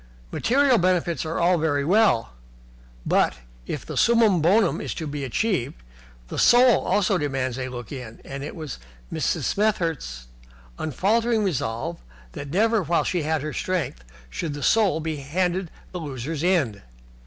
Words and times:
Material 0.31 0.79
comforts 0.79 1.25
are 1.27 1.37
all 1.37 1.59
very 1.59 1.85
well, 1.85 2.33
but, 3.05 3.35
if 3.67 3.85
the 3.85 3.95
summum 3.95 4.41
bonum 4.41 4.81
is 4.81 4.95
to 4.95 5.05
be 5.05 5.23
achieved, 5.23 5.75
the 6.27 6.39
Soul 6.39 6.83
also 6.83 7.19
demands 7.19 7.59
a 7.59 7.69
look 7.69 7.91
in, 7.91 8.19
and 8.25 8.43
it 8.43 8.55
was 8.55 8.79
Mrs. 9.13 9.43
Smethurst's 9.43 10.25
unfaltering 10.79 11.43
resolve 11.43 11.99
that 12.31 12.49
never 12.49 12.81
while 12.81 13.03
she 13.03 13.21
had 13.21 13.43
her 13.43 13.53
strength 13.53 14.03
should 14.31 14.55
the 14.55 14.63
Soul 14.63 15.01
be 15.01 15.17
handed 15.17 15.69
the 15.91 15.99
loser's 15.99 16.43
end. 16.43 16.81